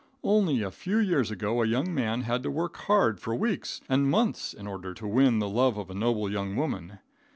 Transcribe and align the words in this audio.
Only 0.23 0.63
a 0.63 0.71
few 0.71 0.97
years 0.97 1.29
ago, 1.29 1.61
a 1.61 1.67
young 1.67 1.93
man 1.93 2.21
had 2.21 2.41
to 2.41 2.49
work 2.49 2.75
hard 2.75 3.19
for 3.19 3.35
weeks 3.35 3.81
and 3.87 4.09
months 4.09 4.51
in 4.51 4.65
order 4.65 4.95
to 4.95 5.07
win 5.07 5.37
the 5.37 5.47
love 5.47 5.77
of 5.77 5.91
a 5.91 5.93
noble 5.93 6.27
young 6.27 6.55
woman. 6.55 6.97